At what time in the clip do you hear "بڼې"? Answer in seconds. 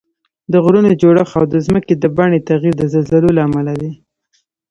2.17-2.39